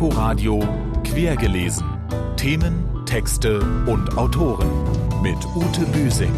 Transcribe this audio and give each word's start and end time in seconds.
Inforadio 0.00 0.60
Quergelesen. 1.04 1.84
Themen, 2.38 3.04
Texte 3.04 3.60
und 3.86 4.16
Autoren 4.16 4.70
mit 5.20 5.36
Ute 5.54 5.84
Büsing. 5.92 6.32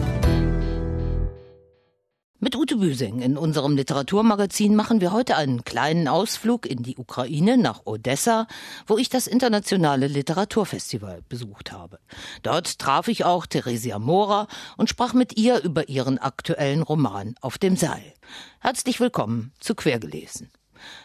Mit 2.41 2.57
Ute 2.57 2.75
Büsing 2.75 3.21
in 3.21 3.37
unserem 3.39 3.77
Literaturmagazin 3.77 4.75
machen 4.75 5.01
wir 5.01 5.13
heute 5.13 5.37
einen 5.37 5.63
kleinen 5.63 6.09
Ausflug 6.09 6.67
in 6.67 6.83
die 6.83 6.97
Ukraine 6.97 7.57
nach 7.57 7.83
Odessa, 7.85 8.49
wo 8.89 8.99
ich 8.99 9.11
das 9.11 9.29
internationale 9.29 10.09
Literaturfestival 10.09 11.23
besucht 11.29 11.71
habe. 11.71 12.01
Dort 12.43 12.81
traf 12.81 13.07
ich 13.07 13.25
auch 13.25 13.47
Theresia 13.47 14.01
Mora 14.01 14.49
und 14.77 14.89
sprach 14.89 15.15
mit 15.15 15.39
ihr 15.39 15.63
über 15.63 15.89
ihren 15.89 16.19
aktuellen 16.19 16.83
Roman 16.83 17.37
Auf 17.41 17.59
dem 17.59 17.77
Seil. 17.77 18.13
Herzlich 18.59 18.99
willkommen 18.99 19.53
zu 19.61 19.77
Quergelesen. 19.77 20.51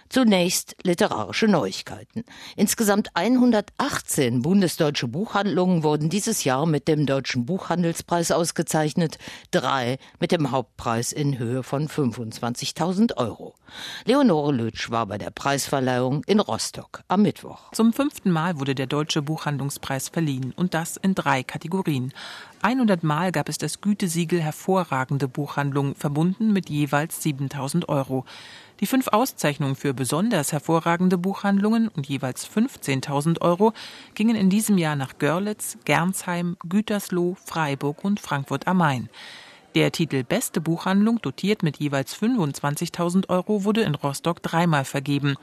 Zunächst 0.09 0.75
literarische 0.83 1.47
Neuigkeiten. 1.47 2.23
Insgesamt 2.55 3.09
118 3.13 4.41
bundesdeutsche 4.41 5.07
Buchhandlungen 5.07 5.83
wurden 5.83 6.09
dieses 6.09 6.43
Jahr 6.45 6.65
mit 6.65 6.87
dem 6.87 7.05
Deutschen 7.05 7.45
Buchhandelspreis 7.45 8.31
ausgezeichnet, 8.31 9.17
drei 9.51 9.97
mit 10.19 10.31
dem 10.31 10.51
Hauptpreis 10.51 11.11
in 11.11 11.37
Höhe 11.37 11.61
von 11.61 11.89
25.000 11.89 13.17
Euro. 13.17 13.55
Leonore 14.05 14.53
Lütsch 14.53 14.89
war 14.91 15.05
bei 15.07 15.17
der 15.17 15.31
Preisverleihung 15.31 16.23
in 16.25 16.39
Rostock 16.39 17.03
am 17.09 17.23
Mittwoch. 17.23 17.71
Zum 17.73 17.91
fünften 17.91 18.31
Mal 18.31 18.59
wurde 18.59 18.75
der 18.75 18.87
Deutsche 18.87 19.21
Buchhandlungspreis 19.21 20.09
verliehen 20.09 20.53
und 20.55 20.73
das 20.73 20.95
in 20.95 21.15
drei 21.15 21.43
Kategorien. 21.43 22.13
100 22.61 23.03
Mal 23.03 23.31
gab 23.31 23.49
es 23.49 23.57
das 23.57 23.81
Gütesiegel 23.81 24.41
hervorragende 24.41 25.27
Buchhandlung, 25.27 25.95
verbunden 25.95 26.53
mit 26.53 26.69
jeweils 26.69 27.21
7000 27.21 27.87
Euro. 27.89 28.25
Die 28.79 28.85
fünf 28.85 29.07
Auszeichnungen 29.07 29.75
für 29.75 29.93
besonders 29.97 30.53
hervorragende 30.53 31.17
Buchhandlungen 31.17 31.89
und 31.89 32.07
jeweils 32.07 32.49
15.000 32.49 33.41
Euro 33.41 33.73
gingen 34.15 34.37
in 34.37 34.49
diesem 34.49 34.77
Jahr 34.77 34.95
nach 34.95 35.17
Görlitz, 35.17 35.77
Gernsheim, 35.83 36.55
Gütersloh, 36.69 37.35
Freiburg 37.43 38.05
und 38.05 38.21
Frankfurt 38.21 38.65
am 38.67 38.77
Main. 38.77 39.09
Der 39.75 39.91
Titel 39.91 40.23
Beste 40.23 40.61
Buchhandlung, 40.61 41.21
dotiert 41.21 41.61
mit 41.61 41.77
jeweils 41.77 42.15
25.000 42.15 43.29
Euro, 43.29 43.65
wurde 43.65 43.81
in 43.81 43.95
Rostock 43.95 44.41
dreimal 44.41 44.85
vergeben. 44.85 45.35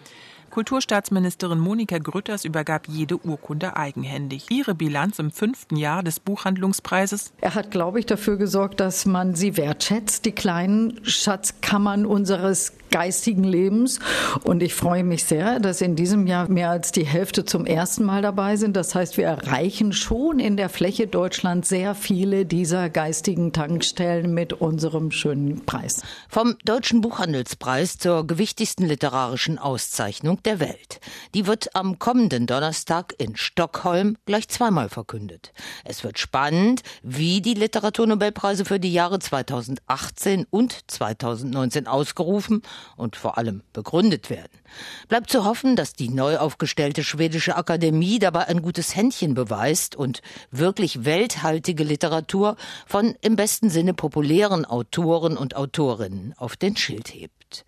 Kulturstaatsministerin 0.54 1.58
Monika 1.58 1.98
Grütters 1.98 2.44
übergab 2.44 2.86
jede 2.86 3.16
Urkunde 3.18 3.76
eigenhändig. 3.76 4.46
Ihre 4.50 4.76
Bilanz 4.76 5.18
im 5.18 5.32
fünften 5.32 5.74
Jahr 5.74 6.04
des 6.04 6.20
Buchhandlungspreises? 6.20 7.32
Er 7.40 7.56
hat, 7.56 7.72
glaube 7.72 7.98
ich, 7.98 8.06
dafür 8.06 8.36
gesorgt, 8.36 8.78
dass 8.78 9.04
man 9.04 9.34
sie 9.34 9.56
wertschätzt, 9.56 10.24
die 10.24 10.30
kleinen 10.32 11.04
Schatzkammern 11.04 12.06
unseres 12.06 12.72
geistigen 12.94 13.42
Lebens. 13.42 13.98
Und 14.44 14.62
ich 14.62 14.72
freue 14.72 15.02
mich 15.02 15.24
sehr, 15.24 15.58
dass 15.58 15.80
in 15.80 15.96
diesem 15.96 16.28
Jahr 16.28 16.48
mehr 16.48 16.70
als 16.70 16.92
die 16.92 17.04
Hälfte 17.04 17.44
zum 17.44 17.66
ersten 17.66 18.04
Mal 18.04 18.22
dabei 18.22 18.54
sind. 18.54 18.76
Das 18.76 18.94
heißt, 18.94 19.16
wir 19.16 19.26
erreichen 19.26 19.92
schon 19.92 20.38
in 20.38 20.56
der 20.56 20.68
Fläche 20.68 21.08
Deutschlands 21.08 21.68
sehr 21.68 21.96
viele 21.96 22.46
dieser 22.46 22.90
geistigen 22.90 23.52
Tankstellen 23.52 24.32
mit 24.32 24.52
unserem 24.52 25.10
schönen 25.10 25.66
Preis. 25.66 26.02
Vom 26.28 26.54
Deutschen 26.64 27.00
Buchhandelspreis 27.00 27.98
zur 27.98 28.28
gewichtigsten 28.28 28.86
literarischen 28.86 29.58
Auszeichnung 29.58 30.40
der 30.44 30.60
Welt. 30.60 31.00
Die 31.34 31.48
wird 31.48 31.74
am 31.74 31.98
kommenden 31.98 32.46
Donnerstag 32.46 33.12
in 33.18 33.34
Stockholm 33.34 34.16
gleich 34.24 34.48
zweimal 34.48 34.88
verkündet. 34.88 35.52
Es 35.84 36.04
wird 36.04 36.20
spannend, 36.20 36.82
wie 37.02 37.40
die 37.40 37.54
Literaturnobelpreise 37.54 38.64
für 38.64 38.78
die 38.78 38.92
Jahre 38.92 39.18
2018 39.18 40.46
und 40.48 40.78
2019 40.86 41.88
ausgerufen 41.88 42.62
und 42.96 43.16
vor 43.16 43.38
allem 43.38 43.62
begründet 43.72 44.30
werden. 44.30 44.58
Bleibt 45.08 45.30
zu 45.30 45.44
hoffen, 45.44 45.76
dass 45.76 45.94
die 45.94 46.08
neu 46.08 46.38
aufgestellte 46.38 47.04
schwedische 47.04 47.56
Akademie 47.56 48.18
dabei 48.18 48.48
ein 48.48 48.62
gutes 48.62 48.96
Händchen 48.96 49.34
beweist 49.34 49.96
und 49.96 50.22
wirklich 50.50 51.04
welthaltige 51.04 51.84
Literatur 51.84 52.56
von 52.86 53.14
im 53.20 53.36
besten 53.36 53.70
Sinne 53.70 53.94
populären 53.94 54.64
Autoren 54.64 55.36
und 55.36 55.56
Autorinnen 55.56 56.34
auf 56.36 56.56
den 56.56 56.76
Schild 56.76 57.12
hebt. 57.12 57.64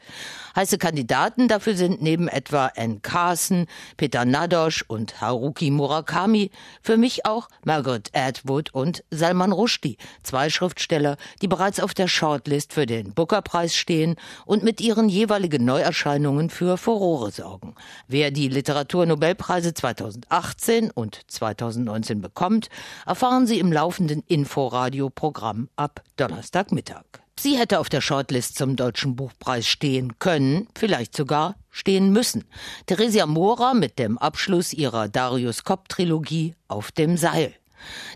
Heiße 0.56 0.78
Kandidaten 0.78 1.48
dafür 1.48 1.76
sind 1.76 2.00
neben 2.00 2.28
etwa 2.28 2.72
Anne 2.76 3.00
Carson, 3.00 3.66
Peter 3.98 4.24
Nadosch 4.24 4.84
und 4.88 5.20
Haruki 5.20 5.70
Murakami 5.70 6.50
für 6.80 6.96
mich 6.96 7.26
auch 7.26 7.48
Margaret 7.64 8.10
Atwood 8.14 8.72
und 8.72 9.04
Salman 9.10 9.52
Rushdie, 9.52 9.98
zwei 10.22 10.48
Schriftsteller, 10.48 11.18
die 11.42 11.48
bereits 11.48 11.78
auf 11.78 11.92
der 11.92 12.08
Shortlist 12.08 12.72
für 12.72 12.86
den 12.86 13.12
Booker-Preis 13.12 13.76
stehen 13.76 14.16
und 14.46 14.64
mit 14.64 14.80
ihren 14.80 15.10
jeweiligen 15.10 15.64
Neuerscheinungen 15.64 16.48
für 16.48 16.78
Furore 16.96 17.30
sorgen. 17.30 17.74
Wer 18.08 18.30
die 18.30 18.48
Literaturnobelpreise 18.48 19.74
2018 19.74 20.90
und 20.90 21.20
2019 21.30 22.22
bekommt, 22.22 22.70
erfahren 23.04 23.46
Sie 23.46 23.58
im 23.58 23.70
laufenden 23.70 24.22
Inforadio-Programm 24.26 25.68
ab 25.76 26.02
Donnerstagmittag. 26.16 27.04
Sie 27.38 27.58
hätte 27.58 27.80
auf 27.80 27.90
der 27.90 28.00
Shortlist 28.00 28.56
zum 28.56 28.76
Deutschen 28.76 29.14
Buchpreis 29.14 29.66
stehen 29.66 30.18
können, 30.18 30.68
vielleicht 30.74 31.14
sogar 31.14 31.56
stehen 31.70 32.14
müssen. 32.14 32.44
Theresia 32.86 33.26
Mora 33.26 33.74
mit 33.74 33.98
dem 33.98 34.16
Abschluss 34.16 34.72
ihrer 34.72 35.08
Darius 35.08 35.64
Kopp-Trilogie 35.64 36.54
auf 36.66 36.92
dem 36.92 37.18
Seil. 37.18 37.52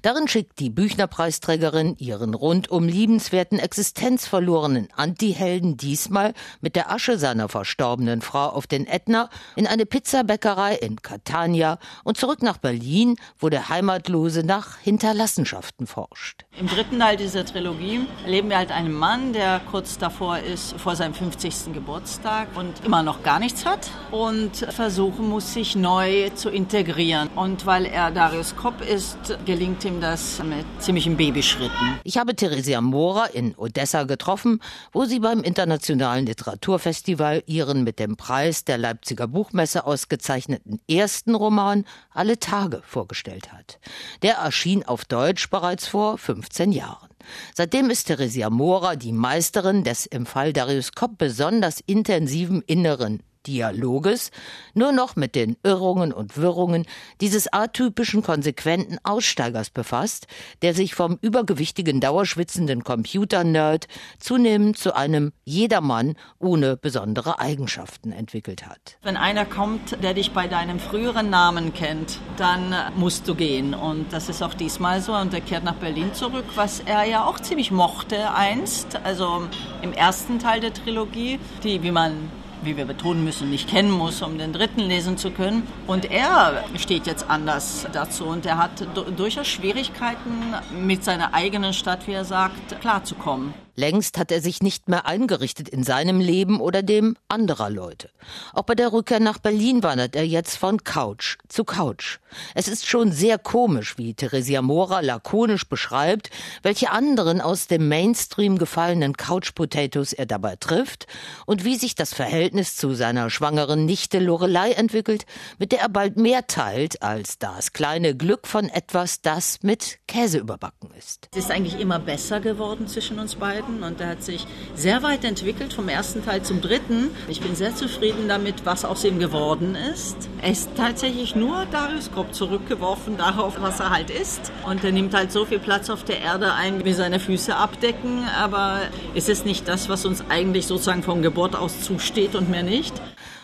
Darin 0.03 0.28
schickt 0.28 0.58
die 0.58 0.70
Büchnerpreisträgerin 0.70 1.97
ihren 1.98 2.34
rundum 2.34 2.88
liebenswerten 2.88 3.58
existenzverlorenen 3.58 4.88
Antihelden 4.97 5.76
diesmal 5.76 6.34
mit 6.60 6.76
der 6.76 6.91
Asche 6.91 7.19
seiner 7.19 7.48
verstorbenen 7.48 8.22
Frau 8.22 8.48
auf 8.48 8.66
den 8.66 8.86
Ätna 8.86 9.28
in 9.56 9.66
eine 9.66 9.86
Pizzabäckerei 9.86 10.76
in 10.76 11.03
Catania 11.03 11.78
und 12.04 12.16
zurück 12.16 12.42
nach 12.42 12.59
Berlin, 12.59 13.16
wo 13.38 13.48
der 13.48 13.69
Heimatlose 13.69 14.44
nach 14.44 14.78
Hinterlassenschaften 14.78 15.86
forscht. 15.86 16.44
Im 16.59 16.66
dritten 16.66 16.98
Teil 16.98 17.16
dieser 17.16 17.44
Trilogie 17.44 18.06
erleben 18.25 18.50
wir 18.50 18.59
halt 18.59 18.70
einen 18.70 18.92
Mann, 18.92 19.32
der 19.32 19.60
kurz 19.70 19.98
davor 19.98 20.38
ist, 20.38 20.75
vor 20.78 20.97
seinem 20.97 21.14
50. 21.14 21.72
Geburtstag 21.72 22.48
und 22.54 22.84
immer 22.84 23.03
noch 23.03 23.22
gar 23.22 23.38
nichts 23.38 23.64
hat 23.64 23.91
und 24.10 24.56
versuchen 24.56 25.28
muss, 25.28 25.54
sich 25.54 25.76
neu 25.76 26.30
zu 26.30 26.50
integrieren. 26.50 27.28
Und 27.34 27.66
weil 27.66 27.86
er 27.86 28.10
Darius 28.10 28.56
Kopp 28.56 28.80
ist, 28.80 29.38
gelingt 29.47 29.59
ihm 29.60 30.00
das 30.00 30.43
mit 30.43 30.65
ziemlichen 30.78 31.19
Babyschritten. 31.19 32.00
Ich 32.03 32.16
habe 32.16 32.34
Theresia 32.34 32.81
Mora 32.81 33.26
in 33.26 33.54
Odessa 33.59 34.04
getroffen, 34.04 34.60
wo 34.93 35.04
sie 35.04 35.21
beim 35.21 35.43
Internationalen 35.43 36.25
Literaturfestival 36.25 37.43
ihren 37.47 37.84
mit 37.84 37.98
dem 37.98 38.16
Preis 38.16 38.65
der 38.65 38.78
Leipziger 38.78 39.28
Buchmesse 39.28 39.84
ausgezeichneten 39.84 40.81
ersten 40.88 41.34
Roman 41.34 41.84
Alle 42.10 42.38
Tage 42.38 42.81
vorgestellt 42.87 43.53
hat. 43.53 43.78
Der 44.22 44.37
erschien 44.37 44.82
auf 44.87 45.04
Deutsch 45.04 45.50
bereits 45.50 45.87
vor 45.87 46.16
15 46.16 46.72
Jahren. 46.72 47.10
Seitdem 47.54 47.91
ist 47.91 48.06
Theresia 48.06 48.48
Mora 48.48 48.97
die 48.97 49.12
Meisterin 49.12 49.84
des 49.84 50.06
im 50.06 50.25
Fall 50.25 50.54
Darius 50.54 50.92
Kopp 50.92 51.19
besonders 51.19 51.81
intensiven 51.81 52.62
inneren 52.62 53.22
Dialoges 53.46 54.30
nur 54.74 54.92
noch 54.92 55.16
mit 55.16 55.34
den 55.34 55.56
Irrungen 55.62 56.12
und 56.12 56.36
Wirrungen 56.36 56.86
dieses 57.20 57.52
atypischen 57.52 58.22
konsequenten 58.22 58.98
Aussteigers 59.02 59.70
befasst, 59.70 60.26
der 60.62 60.74
sich 60.74 60.94
vom 60.94 61.18
übergewichtigen, 61.20 62.00
dauerschwitzenden 62.00 62.84
Computer-Nerd 62.84 63.86
zunehmend 64.18 64.78
zu 64.78 64.94
einem 64.94 65.32
Jedermann 65.44 66.14
ohne 66.38 66.76
besondere 66.76 67.38
Eigenschaften 67.38 68.12
entwickelt 68.12 68.66
hat. 68.66 68.98
Wenn 69.02 69.16
einer 69.16 69.44
kommt, 69.44 70.02
der 70.02 70.14
dich 70.14 70.32
bei 70.32 70.46
deinem 70.46 70.78
früheren 70.78 71.30
Namen 71.30 71.72
kennt, 71.74 72.18
dann 72.36 72.74
musst 72.96 73.26
du 73.28 73.34
gehen. 73.34 73.74
Und 73.74 74.12
das 74.12 74.28
ist 74.28 74.42
auch 74.42 74.54
diesmal 74.54 75.00
so. 75.00 75.14
Und 75.14 75.34
er 75.34 75.40
kehrt 75.40 75.64
nach 75.64 75.74
Berlin 75.74 76.14
zurück, 76.14 76.44
was 76.54 76.80
er 76.80 77.04
ja 77.04 77.24
auch 77.24 77.40
ziemlich 77.40 77.70
mochte 77.70 78.32
einst. 78.32 78.96
Also 79.04 79.48
im 79.82 79.92
ersten 79.92 80.38
Teil 80.38 80.60
der 80.60 80.72
Trilogie, 80.72 81.38
die, 81.62 81.82
wie 81.82 81.90
man 81.90 82.30
wie 82.62 82.76
wir 82.76 82.84
betonen 82.84 83.25
müssen, 83.25 83.50
nicht 83.50 83.69
kennen 83.69 83.91
muss, 83.91 84.22
um 84.22 84.39
den 84.39 84.53
dritten 84.53 84.80
lesen 84.80 85.16
zu 85.16 85.30
können. 85.30 85.66
Und 85.86 86.10
er 86.10 86.65
steht 86.77 87.07
jetzt 87.07 87.28
anders 87.28 87.86
dazu 87.92 88.27
und 88.27 88.47
er 88.47 88.59
hat 88.59 88.86
durchaus 89.16 89.48
Schwierigkeiten, 89.48 90.54
mit 90.80 91.04
seiner 91.04 91.34
eigenen 91.34 91.72
Stadt, 91.72 92.07
wie 92.07 92.12
er 92.12 92.24
sagt, 92.24 92.80
klarzukommen. 92.80 93.54
Längst 93.74 94.18
hat 94.18 94.30
er 94.30 94.40
sich 94.40 94.62
nicht 94.62 94.88
mehr 94.88 95.06
eingerichtet 95.06 95.68
in 95.68 95.84
seinem 95.84 96.20
Leben 96.20 96.60
oder 96.60 96.82
dem 96.82 97.16
anderer 97.28 97.70
Leute. 97.70 98.10
Auch 98.52 98.62
bei 98.62 98.74
der 98.74 98.92
Rückkehr 98.92 99.20
nach 99.20 99.38
Berlin 99.38 99.82
wandert 99.82 100.16
er 100.16 100.26
jetzt 100.26 100.56
von 100.56 100.84
Couch 100.84 101.36
zu 101.48 101.64
Couch. 101.64 102.18
Es 102.54 102.68
ist 102.68 102.86
schon 102.86 103.12
sehr 103.12 103.38
komisch, 103.38 103.98
wie 103.98 104.14
Theresia 104.14 104.62
Mora 104.62 105.00
lakonisch 105.00 105.68
beschreibt, 105.68 106.30
welche 106.62 106.90
anderen 106.90 107.40
aus 107.40 107.66
dem 107.66 107.88
Mainstream 107.88 108.58
gefallenen 108.58 109.16
Couch 109.16 109.54
Potatoes 109.54 110.12
er 110.12 110.26
dabei 110.26 110.56
trifft 110.56 111.06
und 111.46 111.64
wie 111.64 111.76
sich 111.76 111.94
das 111.94 112.14
Verhältnis 112.14 112.76
zu 112.76 112.94
seiner 112.94 113.30
schwangeren 113.30 113.84
Nichte 113.84 114.18
Lorelei 114.18 114.72
entwickelt, 114.72 115.26
mit 115.58 115.72
der 115.72 115.80
er 115.80 115.88
bald 115.88 116.16
mehr 116.16 116.46
teilt 116.46 117.02
als 117.02 117.38
das 117.38 117.72
kleine 117.72 118.16
Glück 118.16 118.46
von 118.46 118.68
etwas, 118.68 119.22
das 119.22 119.58
mit 119.62 119.98
Käse 120.06 120.38
überbacken 120.38 120.90
ist. 120.98 121.28
Es 121.32 121.44
ist 121.44 121.50
eigentlich 121.50 121.80
immer 121.80 121.98
besser 121.98 122.40
geworden 122.40 122.86
zwischen 122.86 123.18
uns 123.18 123.36
beiden 123.36 123.59
beiden 123.60 123.83
und 123.83 124.01
der 124.01 124.09
hat 124.09 124.22
sich 124.22 124.47
sehr 124.74 125.03
weit 125.03 125.24
entwickelt 125.24 125.72
vom 125.72 125.89
ersten 125.89 126.24
Teil 126.24 126.42
zum 126.42 126.60
dritten. 126.60 127.10
Ich 127.28 127.41
bin 127.41 127.54
sehr 127.54 127.74
zufrieden 127.74 128.28
damit, 128.28 128.65
was 128.65 128.84
aus 128.84 129.04
ihm 129.04 129.18
geworden 129.18 129.77
ist. 129.92 130.16
Er 130.42 130.51
ist 130.51 130.71
tatsächlich 130.77 131.34
nur 131.34 131.66
Darius 131.71 132.10
Grob 132.12 132.34
zurückgeworfen 132.34 133.16
darauf, 133.16 133.60
was 133.60 133.80
er 133.80 133.91
halt 133.91 134.10
ist. 134.10 134.53
Und 134.66 134.84
er 134.84 134.92
nimmt 134.92 135.15
halt 135.15 135.33
so 135.33 135.45
viel 135.45 135.59
Platz 135.59 135.91
auf 135.91 136.04
der 136.04 136.21
Erde 136.21 136.54
ein, 136.54 136.84
wie 136.84 136.92
seine 136.92 137.21
Füße 137.21 137.54
abdecken. 137.54 138.24
Aber 138.39 138.80
es 139.15 139.28
ist 139.28 139.47
nicht 139.47 139.68
das, 139.68 139.89
was 139.89 140.04
uns 140.06 140.24
eigentlich 140.28 140.66
sozusagen 140.66 141.03
von 141.03 141.22
Geburt 141.22 141.56
aus 141.56 141.80
zusteht 141.80 142.34
und 142.34 142.51
mehr 142.51 142.63
nicht. 142.63 142.95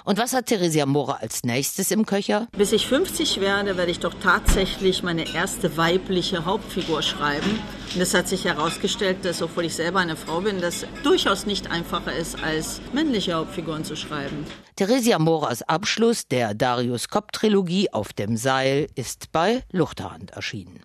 Und 0.07 0.19
was 0.19 0.35
hat 0.35 0.47
Theresia 0.47 0.87
Mora 0.87 1.15
als 1.15 1.43
nächstes 1.43 1.91
im 1.91 2.07
Köcher? 2.07 2.47
Bis 2.57 2.71
ich 2.71 2.87
50 2.87 3.41
werde, 3.41 3.77
werde 3.77 3.91
ich 3.91 3.99
doch 3.99 4.15
tatsächlich 4.15 5.03
meine 5.03 5.35
erste 5.35 5.77
weibliche 5.77 6.45
Hauptfigur 6.45 7.03
schreiben. 7.03 7.59
Und 7.93 8.01
es 8.01 8.15
hat 8.15 8.29
sich 8.29 8.45
herausgestellt, 8.45 9.25
dass, 9.25 9.43
obwohl 9.43 9.65
ich 9.65 9.75
selber 9.75 9.99
eine 9.99 10.15
Frau 10.15 10.43
bin, 10.43 10.61
das 10.61 10.87
durchaus 11.03 11.45
nicht 11.45 11.73
einfacher 11.73 12.15
ist, 12.15 12.41
als 12.41 12.81
männliche 12.93 13.35
Hauptfiguren 13.35 13.83
zu 13.83 13.97
schreiben. 13.97 14.47
Theresia 14.77 15.19
Moras 15.19 15.63
Abschluss 15.63 16.29
der 16.29 16.55
Darius 16.55 17.09
Kopp-Trilogie 17.09 17.93
Auf 17.93 18.13
dem 18.13 18.37
Seil 18.37 18.87
ist 18.95 19.33
bei 19.33 19.65
Luchterhand 19.73 20.31
erschienen. 20.31 20.85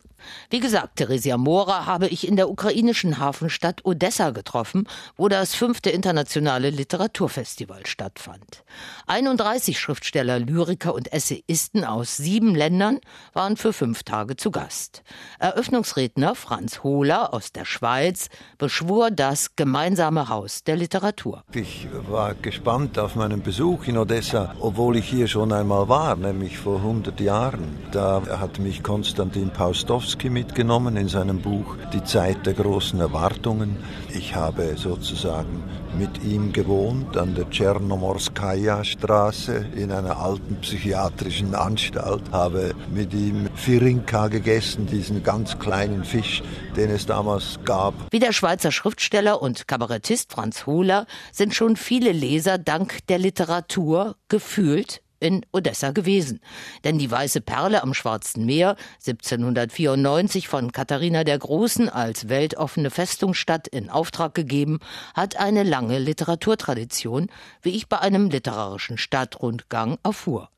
Wie 0.49 0.59
gesagt, 0.59 0.97
Theresia 0.97 1.37
Mora 1.37 1.85
habe 1.85 2.07
ich 2.07 2.27
in 2.27 2.35
der 2.35 2.49
ukrainischen 2.49 3.17
Hafenstadt 3.19 3.85
Odessa 3.85 4.29
getroffen, 4.29 4.87
wo 5.17 5.27
das 5.27 5.55
fünfte 5.55 5.89
internationale 5.89 6.69
Literaturfestival 6.69 7.85
stattfand. 7.85 8.63
31 9.07 9.79
Schriftsteller, 9.79 10.39
Lyriker 10.39 10.93
und 10.93 11.11
Essayisten 11.11 11.83
aus 11.83 12.17
sieben 12.17 12.55
Ländern 12.55 12.99
waren 13.33 13.57
für 13.57 13.73
fünf 13.73 14.03
Tage 14.03 14.35
zu 14.35 14.51
Gast. 14.51 15.03
Eröffnungsredner 15.39 16.35
Franz 16.35 16.83
Hohler 16.83 17.33
aus 17.33 17.51
der 17.51 17.65
Schweiz 17.65 18.29
beschwor 18.57 19.11
das 19.11 19.55
gemeinsame 19.55 20.29
Haus 20.29 20.63
der 20.63 20.77
Literatur. 20.77 21.43
Ich 21.53 21.87
war 22.07 22.35
gespannt 22.35 22.97
auf 22.97 23.15
meinen 23.15 23.41
Besuch 23.41 23.87
in 23.87 23.97
Odessa, 23.97 24.55
obwohl 24.59 24.97
ich 24.97 25.09
hier 25.09 25.27
schon 25.27 25.51
einmal 25.51 25.89
war, 25.89 26.15
nämlich 26.15 26.57
vor 26.57 26.77
100 26.77 27.19
Jahren. 27.19 27.77
Da 27.91 28.21
hat 28.39 28.59
mich 28.59 28.83
Konstantin 28.83 29.49
Paustowski 29.49 30.10
Dostoevsky 30.11 30.29
mitgenommen 30.29 30.97
in 30.97 31.07
seinem 31.07 31.41
Buch 31.41 31.77
Die 31.93 32.03
Zeit 32.03 32.45
der 32.45 32.53
großen 32.53 32.99
Erwartungen. 32.99 33.77
Ich 34.13 34.35
habe 34.35 34.75
sozusagen 34.75 35.63
mit 35.97 36.23
ihm 36.23 36.51
gewohnt 36.51 37.15
an 37.15 37.33
der 37.35 37.49
Tschernomorskaya 37.49 38.83
Straße 38.83 39.67
in 39.75 39.91
einer 39.91 40.17
alten 40.17 40.57
psychiatrischen 40.61 41.55
Anstalt, 41.55 42.23
habe 42.31 42.73
mit 42.93 43.13
ihm 43.13 43.47
Firinka 43.55 44.27
gegessen, 44.27 44.85
diesen 44.85 45.23
ganz 45.23 45.57
kleinen 45.59 46.03
Fisch, 46.03 46.43
den 46.75 46.89
es 46.89 47.05
damals 47.05 47.59
gab. 47.63 47.93
Wie 48.11 48.19
der 48.19 48.33
Schweizer 48.33 48.71
Schriftsteller 48.71 49.41
und 49.41 49.67
Kabarettist 49.67 50.31
Franz 50.33 50.65
Hohler 50.65 51.05
sind 51.31 51.55
schon 51.55 51.77
viele 51.77 52.11
Leser 52.11 52.57
dank 52.57 52.99
der 53.07 53.17
Literatur 53.17 54.15
gefühlt 54.27 55.01
in 55.21 55.45
Odessa 55.53 55.91
gewesen. 55.91 56.41
Denn 56.83 56.97
die 56.97 57.09
Weiße 57.09 57.39
Perle 57.39 57.83
am 57.83 57.93
Schwarzen 57.93 58.45
Meer, 58.45 58.75
1794 59.05 60.49
von 60.49 60.73
Katharina 60.73 61.23
der 61.23 61.39
Großen 61.39 61.87
als 61.87 62.27
weltoffene 62.27 62.89
Festungsstadt 62.89 63.67
in 63.67 63.89
Auftrag 63.89 64.33
gegeben, 64.33 64.79
hat 65.13 65.37
eine 65.37 65.63
lange 65.63 65.99
Literaturtradition, 65.99 67.29
wie 67.61 67.75
ich 67.75 67.87
bei 67.87 67.99
einem 67.99 68.29
literarischen 68.29 68.97
Stadtrundgang 68.97 69.97
erfuhr. 70.03 70.49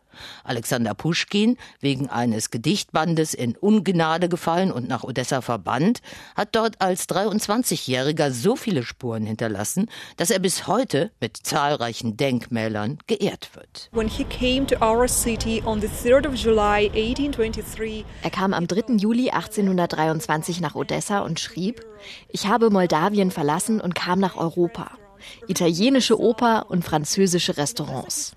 Alexander 0.43 0.93
Puschkin, 0.93 1.57
wegen 1.79 2.09
eines 2.09 2.51
Gedichtbandes 2.51 3.33
in 3.33 3.55
Ungnade 3.55 4.29
gefallen 4.29 4.71
und 4.71 4.87
nach 4.87 5.03
Odessa 5.03 5.41
verbannt, 5.41 6.01
hat 6.35 6.55
dort 6.55 6.81
als 6.81 7.07
23-Jähriger 7.09 8.31
so 8.31 8.55
viele 8.55 8.83
Spuren 8.83 9.25
hinterlassen, 9.25 9.89
dass 10.17 10.29
er 10.29 10.39
bis 10.39 10.67
heute 10.67 11.11
mit 11.19 11.37
zahlreichen 11.37 12.17
Denkmälern 12.17 12.99
geehrt 13.07 13.51
wird. 13.55 13.89
Er 18.21 18.29
kam 18.29 18.53
am 18.53 18.67
3. 18.67 18.95
Juli 18.95 19.29
1823 19.29 20.61
nach 20.61 20.75
Odessa 20.75 21.19
und 21.19 21.39
schrieb, 21.39 21.81
ich 22.29 22.47
habe 22.47 22.69
Moldawien 22.69 23.31
verlassen 23.31 23.79
und 23.79 23.95
kam 23.95 24.19
nach 24.19 24.35
Europa. 24.35 24.91
Italienische 25.47 26.19
Oper 26.19 26.65
und 26.69 26.83
französische 26.83 27.57
Restaurants. 27.57 28.35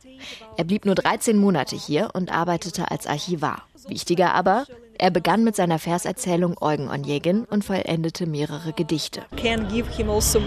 Er 0.57 0.65
blieb 0.65 0.85
nur 0.85 0.95
13 0.95 1.37
Monate 1.37 1.77
hier 1.77 2.11
und 2.15 2.33
arbeitete 2.33 2.91
als 2.91 3.07
Archivar. 3.07 3.63
Wichtiger 3.89 4.35
aber, 4.35 4.67
er 4.99 5.11
begann 5.11 5.45
mit 5.45 5.57
seiner 5.57 5.79
Verserzählung 5.79 6.57
Eugen 6.61 6.89
Onegin 6.89 7.45
und 7.45 7.65
vollendete 7.65 8.27
mehrere 8.27 8.73
Gedichte. 8.73 9.23
Also 9.31 10.41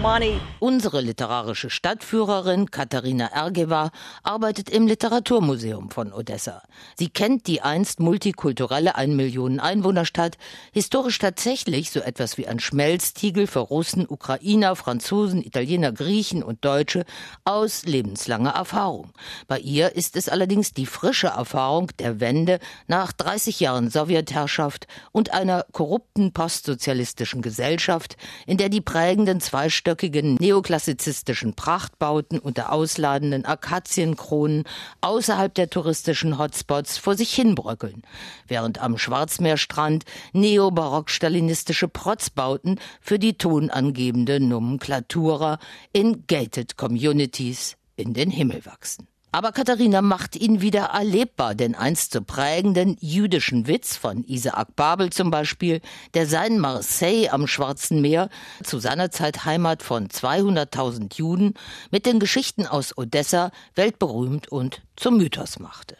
Unsere 0.58 1.00
literarische 1.00 1.70
Stadtführerin 1.70 2.70
Katharina 2.70 3.26
Ergeva 3.26 3.90
arbeitet 4.22 4.68
im 4.70 4.86
Literaturmuseum 4.86 5.90
von 5.90 6.12
Odessa. 6.12 6.62
Sie 6.96 7.08
kennt 7.08 7.46
die 7.46 7.62
einst 7.62 8.00
multikulturelle 8.00 8.96
ein 8.96 9.14
Millionen 9.14 9.60
Einwohnerstadt, 9.60 10.36
historisch 10.72 11.18
tatsächlich 11.18 11.90
so 11.90 12.00
etwas 12.00 12.36
wie 12.36 12.48
ein 12.48 12.58
Schmelztiegel 12.58 13.46
für 13.46 13.60
Russen, 13.60 14.06
Ukrainer, 14.08 14.74
Franzosen, 14.74 15.44
Italiener, 15.44 15.92
Griechen 15.92 16.42
und 16.42 16.64
Deutsche 16.64 17.04
aus 17.44 17.84
lebenslanger 17.84 18.50
Erfahrung. 18.50 19.12
Bei 19.46 19.58
ihr 19.58 19.94
ist 19.94 20.16
es 20.16 20.28
allerdings 20.28 20.72
die 20.72 20.86
frische 20.86 21.28
Erfahrung 21.28 21.90
der 21.98 22.20
Wende 22.20 22.58
nach 22.88 23.12
30 23.12 23.60
Jahren 23.60 23.90
Sowjetherrschaft 23.90 24.39
Weltherrschaft 24.40 24.86
und 25.12 25.32
einer 25.34 25.66
korrupten 25.72 26.32
postsozialistischen 26.32 27.42
Gesellschaft, 27.42 28.16
in 28.46 28.56
der 28.56 28.68
die 28.68 28.80
prägenden 28.80 29.40
zweistöckigen 29.40 30.36
neoklassizistischen 30.36 31.54
Prachtbauten 31.54 32.38
unter 32.38 32.72
ausladenden 32.72 33.44
Akazienkronen 33.44 34.64
außerhalb 35.02 35.54
der 35.54 35.68
touristischen 35.68 36.38
Hotspots 36.38 36.96
vor 36.96 37.16
sich 37.16 37.34
hinbröckeln, 37.34 38.02
während 38.46 38.80
am 38.80 38.96
Schwarzmeerstrand 38.96 40.04
neobarock-stalinistische 40.32 41.88
Protzbauten 41.88 42.80
für 43.00 43.18
die 43.18 43.34
tonangebende 43.34 44.40
Nomenklatura 44.40 45.58
in 45.92 46.24
gated 46.26 46.76
Communities 46.76 47.76
in 47.96 48.14
den 48.14 48.30
Himmel 48.30 48.64
wachsen. 48.64 49.06
Aber 49.32 49.52
Katharina 49.52 50.02
macht 50.02 50.34
ihn 50.34 50.60
wieder 50.60 50.86
erlebbar, 50.86 51.54
denn 51.54 51.76
einst 51.76 52.12
so 52.12 52.20
prägenden 52.20 52.96
jüdischen 53.00 53.68
Witz 53.68 53.96
von 53.96 54.24
Isaac 54.24 54.74
Babel 54.74 55.10
zum 55.10 55.30
Beispiel, 55.30 55.80
der 56.14 56.26
sein 56.26 56.58
Marseille 56.58 57.28
am 57.30 57.46
Schwarzen 57.46 58.00
Meer, 58.00 58.28
zu 58.64 58.80
seiner 58.80 59.12
Zeit 59.12 59.44
Heimat 59.44 59.84
von 59.84 60.08
200.000 60.08 61.16
Juden, 61.16 61.54
mit 61.92 62.06
den 62.06 62.18
Geschichten 62.18 62.66
aus 62.66 62.98
Odessa 62.98 63.52
weltberühmt 63.76 64.48
und 64.48 64.82
zum 64.96 65.18
Mythos 65.18 65.60
machte. 65.60 65.96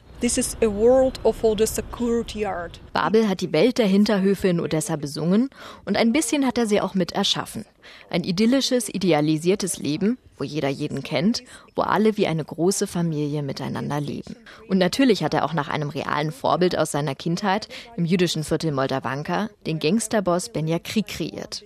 Babel 2.93 3.27
hat 3.27 3.41
die 3.41 3.55
Welt 3.55 3.79
der 3.79 3.87
Hinterhöfe 3.87 4.49
in 4.49 4.61
Odessa 4.61 4.97
besungen 4.97 5.49
und 5.87 5.97
ein 5.97 6.13
bisschen 6.13 6.47
hat 6.47 6.59
er 6.59 6.67
sie 6.67 6.83
auch 6.83 6.95
mit 6.95 7.13
erschaffen. 7.13 7.65
Ein 8.11 8.25
idyllisches, 8.25 8.91
idealisiertes 8.91 9.79
Leben, 9.79 10.19
wo 10.37 10.45
jeder 10.45 10.69
jeden 10.69 11.03
kennt, 11.03 11.43
wo 11.75 11.81
alle 11.83 12.19
wie 12.19 12.27
eine 12.27 12.45
große 12.45 12.87
Familie 12.87 13.43
miteinander 13.43 13.99
leben. 13.99 14.37
Und 14.69 14.77
natürlich 14.77 15.25
hat 15.25 15.33
er 15.33 15.45
auch 15.45 15.55
nach 15.55 15.69
einem 15.69 15.89
realen 15.89 16.33
Vorbild 16.33 16.77
aus 16.77 16.93
seiner 16.93 17.15
Kindheit 17.15 17.69
im 17.97 18.05
jüdischen 18.05 18.45
Viertel 18.45 18.73
Moldavanka 18.73 19.49
den 19.67 19.79
Gangsterboss 19.79 20.51
Benja 20.51 20.79
Krieg 20.79 21.07
kreiert. 21.07 21.65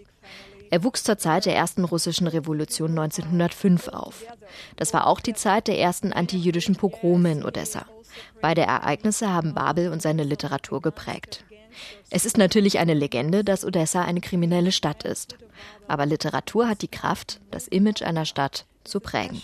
Er 0.71 0.83
wuchs 0.83 1.05
zur 1.05 1.19
Zeit 1.19 1.47
der 1.47 1.55
ersten 1.55 1.85
russischen 1.85 2.27
Revolution 2.27 2.91
1905 2.91 3.89
auf. 3.89 4.25
Das 4.77 4.93
war 4.93 5.07
auch 5.07 5.21
die 5.21 5.35
Zeit 5.35 5.69
der 5.69 5.79
ersten 5.79 6.13
antijüdischen 6.13 6.77
Pogrome 6.77 7.33
in 7.33 7.45
Odessa. 7.45 7.87
Beide 8.41 8.63
Ereignisse 8.63 9.33
haben 9.33 9.55
Babel 9.55 9.91
und 9.91 10.03
seine 10.03 10.25
Literatur 10.25 10.81
geprägt. 10.83 11.45
Es 12.11 12.25
ist 12.25 12.39
natürlich 12.39 12.79
eine 12.79 12.95
Legende, 12.95 13.45
dass 13.45 13.65
Odessa 13.65 14.03
eine 14.03 14.21
kriminelle 14.21 14.73
Stadt 14.73 15.05
ist. 15.05 15.37
Aber 15.89 16.07
Literatur 16.07 16.69
hat 16.69 16.83
die 16.83 16.89
Kraft, 16.89 17.41
das 17.51 17.69
Image 17.69 18.03
einer 18.03 18.25
Stadt 18.25 18.67
zu 18.85 19.01
prägen. 19.01 19.41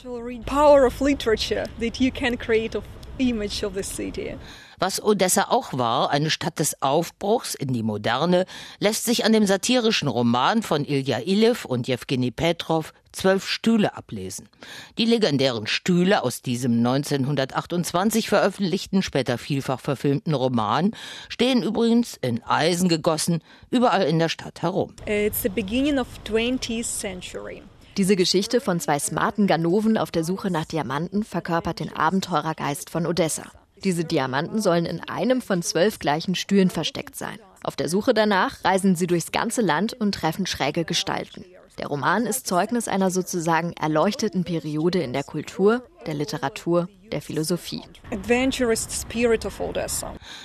Was 4.81 5.03
Odessa 5.03 5.49
auch 5.51 5.75
war, 5.75 6.11
eine 6.11 6.31
Stadt 6.31 6.59
des 6.59 6.81
Aufbruchs 6.81 7.55
in 7.55 7.75
die 7.75 7.83
Moderne, 7.83 8.47
lässt 8.79 9.05
sich 9.05 9.27
an 9.27 9.33
dem 9.35 9.45
satirischen 9.45 10.09
Roman 10.09 10.63
von 10.63 10.87
Ilja 10.87 11.19
Iljew 11.19 11.69
und 11.69 11.87
Jewgeni 11.87 12.31
Petrov 12.31 12.95
Zwölf 13.13 13.47
Stühle 13.47 13.97
ablesen. 13.97 14.49
Die 14.97 15.05
legendären 15.05 15.67
Stühle 15.67 16.23
aus 16.23 16.43
diesem 16.43 16.79
1928 16.79 18.29
veröffentlichten, 18.29 19.03
später 19.03 19.37
vielfach 19.37 19.81
verfilmten 19.81 20.33
Roman 20.33 20.93
stehen 21.29 21.63
übrigens 21.63 22.17
in 22.21 22.43
Eisen 22.45 22.89
gegossen 22.89 23.43
überall 23.71 24.05
in 24.05 24.19
der 24.19 24.29
Stadt 24.29 24.63
herum. 24.63 24.95
It's 25.07 25.43
the 25.43 25.49
beginning 25.49 25.99
of 25.99 26.07
20th 26.25 26.85
century. 26.85 27.63
Diese 27.97 28.17
Geschichte 28.17 28.61
von 28.61 28.81
zwei 28.81 28.99
smarten 28.99 29.47
Ganoven 29.47 29.99
auf 29.99 30.11
der 30.11 30.25
Suche 30.25 30.51
nach 30.51 30.65
Diamanten 30.65 31.25
verkörpert 31.25 31.81
den 31.81 31.95
Abenteurergeist 31.95 32.89
von 32.89 33.07
Odessa. 33.07 33.43
Diese 33.85 34.05
Diamanten 34.05 34.61
sollen 34.61 34.85
in 34.85 35.01
einem 35.01 35.41
von 35.41 35.63
zwölf 35.63 35.99
gleichen 35.99 36.35
Stühlen 36.35 36.71
versteckt 36.71 37.17
sein. 37.17 37.39
Auf 37.63 37.77
der 37.77 37.89
Suche 37.89 38.15
danach 38.15 38.65
reisen 38.65 38.97
sie 38.97 39.07
durchs 39.07 39.33
ganze 39.33 39.63
Land 39.63 39.95
und 39.95 40.15
treffen 40.15 40.47
schräge 40.47 40.85
Gestalten. 40.85 41.45
Der 41.79 41.87
Roman 41.87 42.27
ist 42.27 42.47
Zeugnis 42.47 42.89
einer 42.89 43.11
sozusagen 43.11 43.73
erleuchteten 43.73 44.45
Periode 44.45 45.03
in 45.03 45.15
der 45.15 45.25
Kultur, 45.25 45.83
der 46.07 46.15
Literatur 46.15 46.89
der 47.11 47.21
Philosophie. 47.21 47.83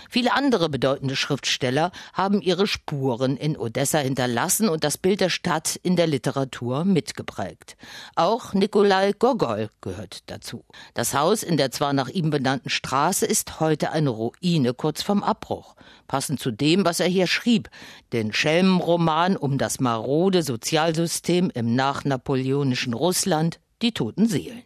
Viele 0.09 0.33
andere 0.33 0.69
bedeutende 0.69 1.15
Schriftsteller 1.15 1.91
haben 2.13 2.41
ihre 2.41 2.67
Spuren 2.67 3.37
in 3.37 3.57
Odessa 3.57 3.99
hinterlassen 3.99 4.69
und 4.69 4.83
das 4.83 4.97
Bild 4.97 5.21
der 5.21 5.29
Stadt 5.29 5.75
in 5.83 5.95
der 5.95 6.07
Literatur 6.07 6.83
mitgeprägt. 6.83 7.77
Auch 8.15 8.53
Nikolai 8.53 9.13
Gogol 9.13 9.69
gehört 9.81 10.29
dazu. 10.29 10.63
Das 10.93 11.13
Haus 11.13 11.43
in 11.43 11.57
der 11.57 11.71
zwar 11.71 11.93
nach 11.93 12.09
ihm 12.09 12.29
benannten 12.29 12.69
Straße 12.69 13.25
ist 13.25 13.59
heute 13.59 13.91
eine 13.91 14.09
Ruine 14.09 14.73
kurz 14.73 15.01
vorm 15.01 15.23
Abbruch. 15.23 15.75
Passend 16.07 16.39
zu 16.39 16.51
dem, 16.51 16.85
was 16.85 16.99
er 16.99 17.07
hier 17.07 17.27
schrieb, 17.27 17.69
den 18.13 18.33
Schelmenroman 18.33 19.37
um 19.37 19.57
das 19.57 19.79
marode 19.79 20.43
Sozialsystem 20.43 21.51
im 21.53 21.75
nachnapoleonischen 21.75 22.93
Russland, 22.93 23.59
die 23.81 23.91
toten 23.91 24.27
Seelen. 24.27 24.63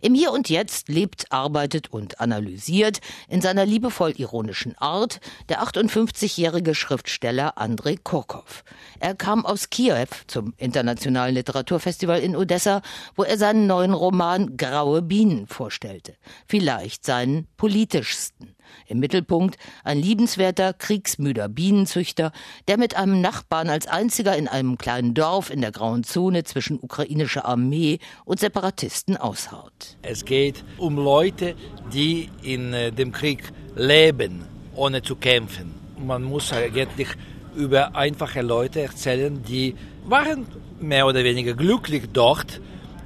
Im 0.00 0.14
Hier 0.14 0.32
und 0.32 0.48
Jetzt 0.48 0.88
lebt, 0.88 1.32
arbeitet 1.32 1.92
und 1.92 2.20
analysiert 2.20 3.00
in 3.28 3.40
seiner 3.40 3.66
liebevoll 3.66 4.12
ironischen 4.16 4.76
Art 4.78 5.20
der 5.48 5.62
58-jährige 5.62 6.74
Schriftsteller 6.74 7.58
Andrei 7.58 7.96
Kurkov. 7.96 8.64
Er 9.00 9.14
kam 9.14 9.44
aus 9.44 9.70
Kiew 9.70 10.08
zum 10.26 10.54
Internationalen 10.56 11.34
Literaturfestival 11.34 12.20
in 12.20 12.36
Odessa, 12.36 12.82
wo 13.16 13.24
er 13.24 13.38
seinen 13.38 13.66
neuen 13.66 13.92
Roman 13.92 14.56
Graue 14.56 15.02
Bienen 15.02 15.46
vorstellte. 15.46 16.14
Vielleicht 16.46 17.04
seinen 17.04 17.48
politischsten. 17.56 18.54
Im 18.86 18.98
Mittelpunkt 18.98 19.56
ein 19.84 19.98
liebenswerter, 19.98 20.72
kriegsmüder 20.72 21.48
Bienenzüchter, 21.48 22.32
der 22.68 22.78
mit 22.78 22.96
einem 22.96 23.20
Nachbarn 23.20 23.68
als 23.68 23.86
einziger 23.86 24.36
in 24.36 24.48
einem 24.48 24.78
kleinen 24.78 25.14
Dorf 25.14 25.50
in 25.50 25.60
der 25.60 25.72
grauen 25.72 26.04
Zone 26.04 26.44
zwischen 26.44 26.78
ukrainischer 26.80 27.44
Armee 27.44 27.98
und 28.24 28.40
Separatisten 28.40 29.16
aushaut. 29.16 29.96
Es 30.02 30.24
geht 30.24 30.64
um 30.78 30.96
Leute, 30.96 31.54
die 31.92 32.30
in 32.42 32.72
äh, 32.72 32.92
dem 32.92 33.12
Krieg 33.12 33.42
leben, 33.74 34.44
ohne 34.74 35.02
zu 35.02 35.16
kämpfen. 35.16 35.74
Man 35.98 36.22
muss 36.22 36.52
eigentlich 36.52 37.08
über 37.54 37.96
einfache 37.96 38.42
Leute 38.42 38.82
erzählen, 38.82 39.42
die 39.42 39.74
waren 40.04 40.46
mehr 40.80 41.06
oder 41.06 41.24
weniger 41.24 41.54
glücklich 41.54 42.04
dort, 42.12 42.60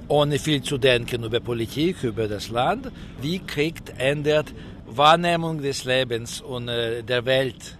ohne 0.09 0.39
viel 0.39 0.63
zu 0.63 0.79
denken 0.79 1.25
über 1.25 1.41
Politik, 1.41 2.03
über 2.03 2.29
das 2.29 2.51
Land. 2.51 2.91
Wie 3.21 3.39
Krieg 3.39 3.81
ändert 3.97 4.53
Wahrnehmung 4.97 5.63
des 5.63 5.85
Lebens 5.85 6.41
und 6.41 6.69
äh, 6.69 7.03
der 7.03 7.25
Welt. 7.25 7.79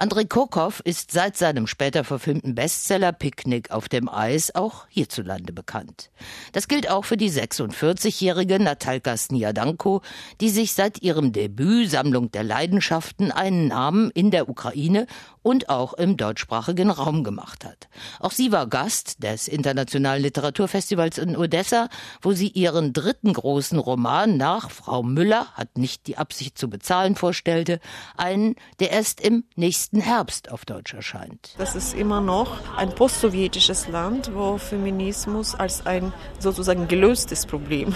Andrei 0.00 0.26
Kurkov 0.26 0.80
ist 0.84 1.10
seit 1.10 1.36
seinem 1.36 1.66
später 1.66 2.04
verfilmten 2.04 2.54
Bestseller 2.54 3.10
Picknick 3.10 3.72
auf 3.72 3.88
dem 3.88 4.08
Eis 4.08 4.54
auch 4.54 4.86
hierzulande 4.88 5.52
bekannt. 5.52 6.12
Das 6.52 6.68
gilt 6.68 6.88
auch 6.88 7.04
für 7.04 7.16
die 7.16 7.32
46-jährige 7.32 8.62
Natalka 8.62 9.16
Sniadanko, 9.16 10.02
die 10.40 10.50
sich 10.50 10.72
seit 10.72 11.02
ihrem 11.02 11.32
Debüt 11.32 11.90
Sammlung 11.90 12.30
der 12.30 12.44
Leidenschaften 12.44 13.32
einen 13.32 13.66
Namen 13.66 14.12
in 14.12 14.30
der 14.30 14.48
Ukraine 14.48 15.08
und 15.48 15.70
auch 15.70 15.94
im 15.94 16.18
deutschsprachigen 16.18 16.90
Raum 16.90 17.24
gemacht 17.24 17.64
hat. 17.64 17.88
Auch 18.20 18.32
sie 18.32 18.52
war 18.52 18.66
Gast 18.66 19.22
des 19.22 19.48
Internationalen 19.48 20.22
Literaturfestivals 20.22 21.16
in 21.16 21.38
Odessa, 21.38 21.88
wo 22.20 22.32
sie 22.32 22.48
ihren 22.48 22.92
dritten 22.92 23.32
großen 23.32 23.78
Roman 23.78 24.36
nach 24.36 24.70
Frau 24.70 25.02
Müller 25.02 25.46
hat 25.54 25.78
nicht 25.78 26.06
die 26.06 26.18
Absicht 26.18 26.58
zu 26.58 26.68
bezahlen 26.68 27.16
vorstellte, 27.16 27.80
einen, 28.18 28.56
der 28.78 28.90
erst 28.90 29.22
im 29.22 29.44
nächsten 29.56 30.00
Herbst 30.00 30.50
auf 30.50 30.66
Deutsch 30.66 30.92
erscheint. 30.92 31.54
Das 31.56 31.74
ist 31.74 31.94
immer 31.94 32.20
noch 32.20 32.76
ein 32.76 32.94
postsowjetisches 32.94 33.88
Land, 33.88 34.30
wo 34.34 34.58
Feminismus 34.58 35.54
als 35.54 35.86
ein 35.86 36.12
sozusagen 36.40 36.88
gelöstes 36.88 37.46
Problem 37.46 37.94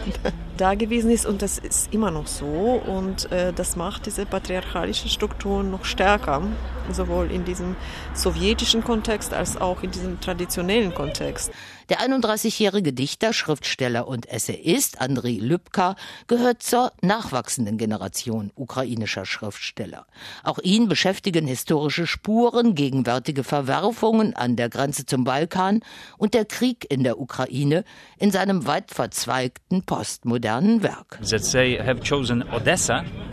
da 0.56 0.74
gewesen 0.74 1.10
ist 1.10 1.26
und 1.26 1.42
das 1.42 1.58
ist 1.58 1.92
immer 1.92 2.10
noch 2.10 2.26
so 2.26 2.44
und 2.86 3.30
äh, 3.32 3.52
das 3.52 3.76
macht 3.76 4.06
diese 4.06 4.26
patriarchalische 4.26 5.08
Strukturen 5.08 5.70
noch 5.70 5.84
stärker, 5.84 6.42
sowohl 6.90 7.30
in 7.30 7.44
diesem 7.44 7.76
sowjetischen 8.14 8.84
Kontext 8.84 9.32
als 9.32 9.60
auch 9.60 9.82
in 9.82 9.90
diesem 9.90 10.20
traditionellen 10.20 10.94
Kontext. 10.94 11.52
Der 11.92 12.00
31-jährige 12.00 12.94
Dichter, 12.94 13.34
Schriftsteller 13.34 14.08
und 14.08 14.26
Essayist 14.26 15.02
Andrei 15.02 15.36
Lübka 15.38 15.94
gehört 16.26 16.62
zur 16.62 16.90
nachwachsenden 17.02 17.76
Generation 17.76 18.50
ukrainischer 18.54 19.26
Schriftsteller. 19.26 20.06
Auch 20.42 20.58
ihn 20.58 20.88
beschäftigen 20.88 21.46
historische 21.46 22.06
Spuren, 22.06 22.74
gegenwärtige 22.74 23.44
Verwerfungen 23.44 24.34
an 24.34 24.56
der 24.56 24.70
Grenze 24.70 25.04
zum 25.04 25.24
Balkan 25.24 25.80
und 26.16 26.32
der 26.32 26.46
Krieg 26.46 26.86
in 26.88 27.04
der 27.04 27.20
Ukraine 27.20 27.84
in 28.18 28.30
seinem 28.30 28.66
weit 28.66 28.90
verzweigten 28.90 29.82
postmodernen 29.82 30.82
Werk. 30.82 31.18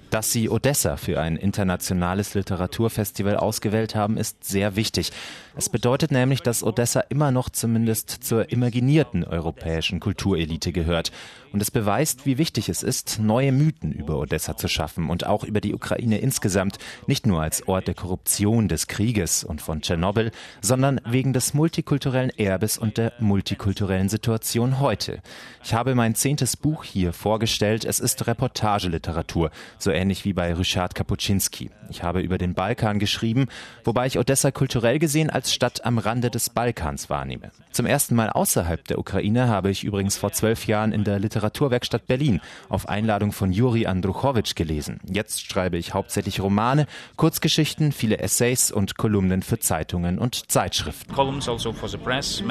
Dass 0.10 0.32
sie 0.32 0.50
Odessa 0.50 0.98
für 0.98 1.22
ein 1.22 1.38
internationales 1.38 2.34
Literaturfestival 2.34 3.38
ausgewählt 3.38 3.96
haben, 3.96 4.18
ist 4.18 4.44
sehr 4.44 4.76
wichtig. 4.76 5.12
Es 5.56 5.70
bedeutet 5.70 6.12
nämlich, 6.12 6.42
dass 6.42 6.64
Odessa 6.64 7.02
immer 7.02 7.32
noch 7.32 7.50
zumindest 7.50 8.10
zur 8.10 8.49
imaginierten 8.52 9.24
europäischen 9.24 10.00
Kulturelite 10.00 10.72
gehört. 10.72 11.12
Und 11.52 11.62
es 11.62 11.72
beweist, 11.72 12.26
wie 12.26 12.38
wichtig 12.38 12.70
es 12.70 12.84
ist, 12.84 13.20
neue 13.20 13.52
Mythen 13.52 13.92
über 13.92 14.18
Odessa 14.18 14.56
zu 14.56 14.68
schaffen 14.68 15.10
und 15.10 15.26
auch 15.26 15.44
über 15.44 15.62
die 15.62 15.74
Ukraine 15.74 16.20
insgesamt, 16.20 16.78
nicht 17.08 17.26
nur 17.26 17.42
als 17.42 17.68
Ort 17.68 17.88
der 17.88 17.96
Korruption, 17.96 18.68
des 18.68 18.88
Krieges 18.88 19.44
und 19.44 19.62
von 19.62 19.82
Tschernobyl, 19.82 20.32
sondern 20.62 21.02
wegen 21.06 21.34
des 21.34 21.54
multikulturellen 21.54 22.30
Erbes 22.30 22.78
und 22.78 22.98
der 22.98 23.14
multikulturellen 23.20 24.10
Situation 24.10 24.80
heute. 24.80 25.22
Ich 25.64 25.74
habe 25.74 25.96
mein 25.96 26.16
zehntes 26.16 26.56
Buch 26.56 26.84
hier 26.84 27.14
vorgestellt. 27.14 27.84
Es 27.84 28.00
ist 28.00 28.28
Reportageliteratur, 28.28 29.52
so 29.78 29.92
ähnlich 29.92 30.26
wie 30.26 30.34
bei 30.34 30.54
Ryszard 30.54 30.94
Kapuscinski. 30.94 31.72
Ich 31.90 32.04
habe 32.04 32.22
über 32.22 32.38
den 32.38 32.54
Balkan 32.54 33.00
geschrieben, 33.00 33.48
wobei 33.84 34.06
ich 34.06 34.20
Odessa 34.20 34.52
kulturell 34.52 35.00
gesehen 35.00 35.30
als 35.30 35.54
Stadt 35.54 35.86
am 35.86 35.98
Rande 35.98 36.30
des 36.30 36.50
Balkans 36.52 37.10
wahrnehme. 37.10 37.52
Zum 37.72 37.86
ersten 37.86 38.16
Mal 38.16 38.30
außerhalb 38.30 38.86
der 38.88 39.00
Ukraine 39.00 39.48
habe 39.48 39.72
ich 39.72 39.84
übrigens 39.84 40.18
vor 40.18 40.32
zwölf 40.32 40.68
Jahren 40.68 40.92
in 40.92 41.04
der 41.04 41.20
Literaturwerkstatt 41.40 42.06
Berlin 42.06 42.42
auf 42.68 42.90
Einladung 42.90 43.32
von 43.32 43.54
Juri 43.54 43.86
Andruchowitsch 43.86 44.56
gelesen. 44.56 45.00
Jetzt 45.10 45.50
schreibe 45.50 45.78
ich 45.78 45.94
hauptsächlich 45.94 46.42
Romane, 46.42 46.86
Kurzgeschichten, 47.16 47.94
viele 47.94 48.20
Essays 48.20 48.72
und 48.72 48.98
Kolumnen 48.98 49.42
für 49.42 49.60
Zeitungen 49.60 50.20
und 50.20 50.52
Zeitschriften. 50.52 51.14
Also 51.18 51.98
press, 51.98 52.44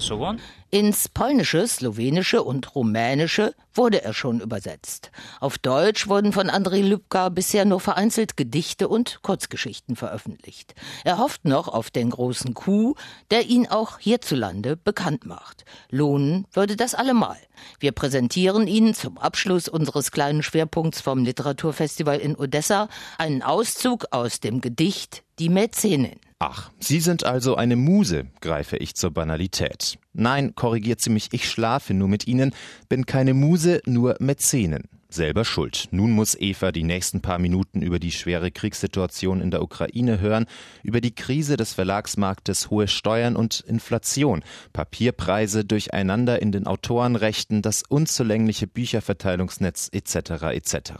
so 0.00 0.36
Ins 0.74 1.08
Polnische, 1.08 1.68
Slowenische 1.68 2.42
und 2.42 2.74
Rumänische 2.74 3.54
wurde 3.74 4.02
er 4.02 4.12
schon 4.12 4.40
übersetzt. 4.40 5.12
Auf 5.38 5.56
Deutsch 5.56 6.08
wurden 6.08 6.32
von 6.32 6.50
Andrei 6.50 6.80
Lübka 6.80 7.28
bisher 7.28 7.64
nur 7.64 7.78
vereinzelt 7.78 8.36
Gedichte 8.36 8.88
und 8.88 9.20
Kurzgeschichten 9.22 9.94
veröffentlicht. 9.94 10.74
Er 11.04 11.18
hofft 11.18 11.44
noch 11.44 11.68
auf 11.68 11.92
den 11.92 12.10
großen 12.10 12.54
Coup, 12.54 12.96
der 13.30 13.46
ihn 13.46 13.68
auch 13.68 14.00
hierzulande 14.00 14.76
bekannt 14.76 15.26
macht. 15.26 15.64
Lohnen 15.90 16.44
würde 16.52 16.74
das 16.74 16.96
allemal. 16.96 17.38
Wir 17.78 17.92
präsentieren 17.92 18.66
Ihnen 18.66 18.94
zum 18.94 19.16
Abschluss 19.16 19.68
unseres 19.68 20.10
kleinen 20.10 20.42
Schwerpunkts 20.42 21.00
vom 21.00 21.24
Literaturfestival 21.24 22.18
in 22.18 22.34
Odessa 22.34 22.88
einen 23.16 23.42
Auszug 23.42 24.06
aus 24.10 24.40
dem 24.40 24.60
Gedicht 24.60 25.22
Die 25.38 25.50
Mäzenin. 25.50 26.18
Ach, 26.40 26.72
Sie 26.80 26.98
sind 26.98 27.22
also 27.22 27.54
eine 27.54 27.76
Muse, 27.76 28.26
greife 28.40 28.76
ich 28.76 28.96
zur 28.96 29.12
Banalität. 29.12 29.98
Nein, 30.14 30.54
korrigiert 30.54 31.00
sie 31.00 31.10
mich, 31.10 31.28
ich 31.32 31.48
schlafe 31.48 31.92
nur 31.92 32.08
mit 32.08 32.26
Ihnen, 32.26 32.54
bin 32.88 33.04
keine 33.04 33.34
Muse, 33.34 33.82
nur 33.84 34.16
Mäzenin 34.20 34.84
selber 35.14 35.44
schuld. 35.44 35.88
Nun 35.92 36.10
muss 36.10 36.34
Eva 36.34 36.72
die 36.72 36.82
nächsten 36.82 37.20
paar 37.20 37.38
Minuten 37.38 37.82
über 37.82 37.98
die 37.98 38.10
schwere 38.10 38.50
Kriegssituation 38.50 39.40
in 39.40 39.50
der 39.50 39.62
Ukraine 39.62 40.20
hören, 40.20 40.46
über 40.82 41.00
die 41.00 41.14
Krise 41.14 41.56
des 41.56 41.72
Verlagsmarktes, 41.72 42.70
hohe 42.70 42.88
Steuern 42.88 43.36
und 43.36 43.60
Inflation, 43.60 44.42
Papierpreise 44.72 45.64
durcheinander 45.64 46.42
in 46.42 46.52
den 46.52 46.66
Autorenrechten, 46.66 47.62
das 47.62 47.82
unzulängliche 47.88 48.66
Bücherverteilungsnetz 48.66 49.88
etc. 49.92 50.42
etc. 50.52 50.92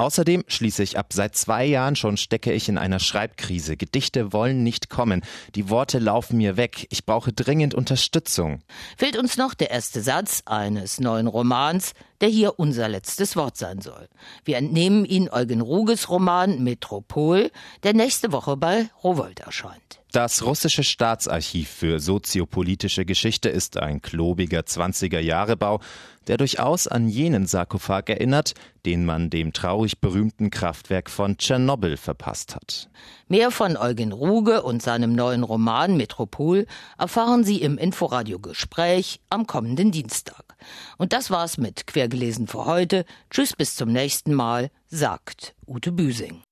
Außerdem 0.00 0.44
schließe 0.46 0.82
ich 0.82 0.98
ab, 0.98 1.12
seit 1.12 1.36
zwei 1.36 1.66
Jahren 1.66 1.94
schon 1.94 2.16
stecke 2.16 2.54
ich 2.54 2.70
in 2.70 2.78
einer 2.78 3.00
Schreibkrise. 3.00 3.76
Gedichte 3.76 4.32
wollen 4.32 4.62
nicht 4.62 4.88
kommen. 4.88 5.20
Die 5.54 5.68
Worte 5.68 5.98
laufen 5.98 6.38
mir 6.38 6.56
weg. 6.56 6.86
Ich 6.88 7.04
brauche 7.04 7.34
dringend 7.34 7.74
Unterstützung. 7.74 8.62
Fehlt 8.96 9.18
uns 9.18 9.36
noch 9.36 9.52
der 9.52 9.70
erste 9.70 10.00
Satz 10.00 10.42
eines 10.46 11.00
neuen 11.00 11.26
Romans, 11.26 11.92
der 12.22 12.30
hier 12.30 12.58
unser 12.58 12.88
letztes 12.88 13.36
Wort 13.36 13.58
sein 13.58 13.82
soll. 13.82 14.08
Wir 14.42 14.56
entnehmen 14.56 15.04
ihn 15.04 15.28
Eugen 15.28 15.60
Ruges 15.60 16.08
Roman 16.08 16.64
Metropol, 16.64 17.50
der 17.82 17.92
nächste 17.92 18.32
Woche 18.32 18.56
bei 18.56 18.88
Rowold 19.04 19.40
erscheint. 19.40 19.99
Das 20.12 20.44
russische 20.44 20.82
Staatsarchiv 20.82 21.68
für 21.68 22.00
soziopolitische 22.00 23.04
Geschichte 23.04 23.48
ist 23.48 23.76
ein 23.76 24.02
klobiger 24.02 24.60
20er-Jahre-Bau, 24.60 25.80
der 26.26 26.36
durchaus 26.36 26.88
an 26.88 27.08
jenen 27.08 27.46
Sarkophag 27.46 28.08
erinnert, 28.08 28.54
den 28.84 29.04
man 29.04 29.30
dem 29.30 29.52
traurig 29.52 30.00
berühmten 30.00 30.50
Kraftwerk 30.50 31.10
von 31.10 31.38
Tschernobyl 31.38 31.96
verpasst 31.96 32.56
hat. 32.56 32.90
Mehr 33.28 33.52
von 33.52 33.76
Eugen 33.76 34.10
Ruge 34.10 34.62
und 34.62 34.82
seinem 34.82 35.12
neuen 35.12 35.44
Roman 35.44 35.96
Metropol 35.96 36.66
erfahren 36.98 37.44
Sie 37.44 37.62
im 37.62 37.78
Inforadio 37.78 38.40
Gespräch 38.40 39.20
am 39.30 39.46
kommenden 39.46 39.92
Dienstag. 39.92 40.56
Und 40.98 41.12
das 41.12 41.30
war's 41.30 41.56
mit 41.56 41.86
Quergelesen 41.86 42.48
für 42.48 42.64
heute. 42.64 43.04
Tschüss 43.30 43.54
bis 43.54 43.76
zum 43.76 43.92
nächsten 43.92 44.34
Mal, 44.34 44.70
sagt 44.88 45.54
Ute 45.68 45.92
Büsing. 45.92 46.42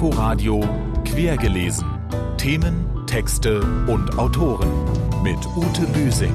Inforadio 0.00 0.60
Quergelesen. 1.04 1.84
Themen, 2.36 3.04
Texte 3.08 3.60
und 3.88 4.16
Autoren 4.16 4.70
mit 5.24 5.44
Ute 5.56 5.88
Büsing. 5.92 6.32